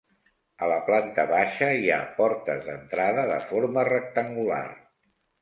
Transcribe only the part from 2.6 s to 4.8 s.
d'entrada de forma rectangular.